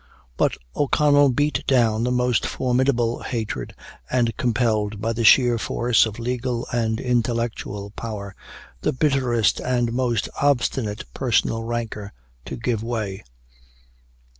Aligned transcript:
But 0.35 0.57
O'Connell 0.75 1.29
beat 1.29 1.63
down 1.67 2.03
the 2.03 2.11
most 2.11 2.43
formidable 2.47 3.21
hatred, 3.21 3.75
and 4.09 4.35
compelled, 4.35 4.99
by 4.99 5.13
the 5.13 5.23
sheer 5.23 5.59
force 5.59 6.07
of 6.07 6.17
legal 6.17 6.65
and 6.73 6.99
intellectual 6.99 7.91
power, 7.91 8.35
the 8.81 8.93
bitterest 8.93 9.59
and 9.59 9.93
most 9.93 10.27
obstinate 10.41 11.03
personal 11.13 11.61
rancor 11.65 12.13
to 12.45 12.55
give 12.55 12.81
way. 12.81 13.23